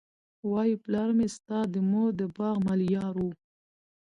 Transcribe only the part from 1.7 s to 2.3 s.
د مور د